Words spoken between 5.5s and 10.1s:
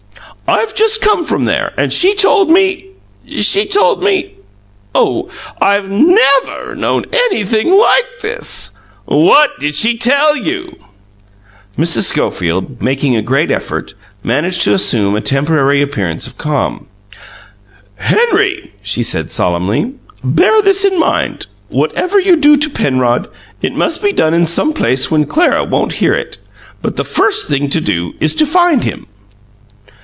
I've NEVER known anything like this!" "WHAT did she